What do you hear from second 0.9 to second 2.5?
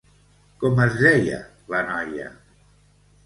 deia la noia?